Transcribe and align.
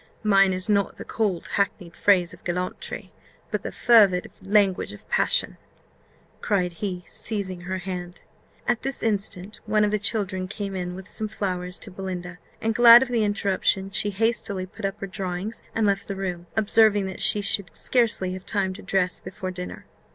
Mine 0.23 0.51
is 0.51 0.67
not 0.67 0.95
the 0.95 1.05
cold, 1.05 1.47
hackneyed 1.47 1.95
phrase 1.95 2.33
of 2.33 2.43
gallantry, 2.43 3.11
but 3.51 3.61
the 3.61 3.71
fervid 3.71 4.31
language 4.41 4.93
of 4.93 5.07
passion," 5.09 5.57
cried 6.41 6.73
he, 6.73 7.03
seizing 7.07 7.61
her 7.61 7.77
hand. 7.77 8.21
At 8.67 8.81
this 8.81 9.03
instant 9.03 9.59
one 9.67 9.85
of 9.85 9.91
the 9.91 9.99
children 9.99 10.47
came 10.47 10.75
in 10.75 10.95
with 10.95 11.07
some 11.07 11.27
flowers 11.27 11.77
to 11.77 11.91
Belinda; 11.91 12.39
and, 12.59 12.73
glad 12.73 13.03
of 13.03 13.09
the 13.09 13.23
interruption, 13.23 13.91
she 13.91 14.09
hastily 14.09 14.65
put 14.65 14.85
up 14.85 14.99
her 15.01 15.05
drawings 15.05 15.61
and 15.75 15.85
left 15.85 16.07
the 16.07 16.15
room, 16.15 16.47
observing 16.57 17.05
that 17.05 17.21
she 17.21 17.41
should 17.41 17.69
scarcely 17.77 18.33
have 18.33 18.43
time 18.43 18.73
to 18.73 18.81
dress 18.81 19.19
before 19.19 19.51
dinner. 19.51 19.85